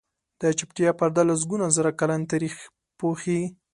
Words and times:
د 0.41 0.43
چوپتیا 0.57 0.91
پرده 0.99 1.23
لسګونه 1.29 1.65
زره 1.75 1.91
کلن 1.99 2.21
تاریخ 2.31 2.55
پوښي. 2.99 3.39